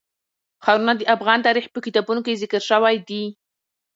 ښارونه 0.63 0.93
د 0.97 1.01
افغان 1.15 1.39
تاریخ 1.47 1.65
په 1.71 1.79
کتابونو 1.85 2.19
کې 2.25 2.39
ذکر 2.43 2.61
شوی 2.69 2.95
دي. 3.09 3.23